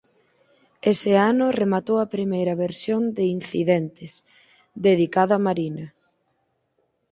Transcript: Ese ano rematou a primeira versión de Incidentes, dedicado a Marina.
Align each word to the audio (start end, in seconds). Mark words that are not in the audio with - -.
Ese 0.91 1.11
ano 1.31 1.55
rematou 1.61 1.97
a 2.01 2.11
primeira 2.15 2.53
versión 2.65 3.01
de 3.17 3.23
Incidentes, 3.37 4.13
dedicado 4.87 5.31
a 5.35 5.43
Marina. 5.47 5.85